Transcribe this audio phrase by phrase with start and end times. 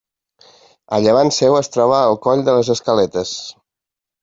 [0.97, 3.37] A llevant seu es troba el coll de les Escaletes.